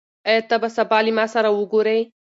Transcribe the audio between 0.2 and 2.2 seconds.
آيا ته به سبا له ما سره وګورې؟